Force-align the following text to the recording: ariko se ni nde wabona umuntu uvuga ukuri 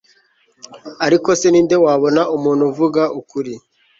ariko 1.05 1.29
se 1.39 1.47
ni 1.49 1.61
nde 1.65 1.75
wabona 1.85 2.21
umuntu 2.35 2.63
uvuga 2.71 3.01
ukuri 3.19 3.53